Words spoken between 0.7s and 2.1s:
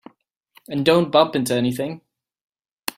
don't bump into anything.